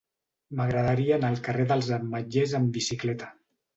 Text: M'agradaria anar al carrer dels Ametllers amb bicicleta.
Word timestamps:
M'agradaria 0.59 1.19
anar 1.21 1.29
al 1.33 1.37
carrer 1.49 1.65
dels 1.73 1.91
Ametllers 1.99 2.57
amb 2.61 2.77
bicicleta. 2.79 3.29